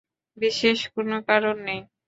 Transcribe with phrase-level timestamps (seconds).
[0.37, 1.81] বিশেষ কোনও কারণ নেই।